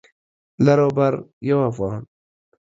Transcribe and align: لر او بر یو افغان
لر 0.65 0.79
او 0.85 0.89
بر 0.97 1.13
یو 1.49 1.57
افغان 1.69 2.01